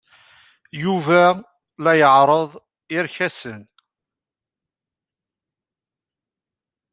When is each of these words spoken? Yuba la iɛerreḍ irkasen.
Yuba 0.83 1.21
la 1.83 1.91
iɛerreḍ 2.01 2.49
irkasen. 2.97 3.61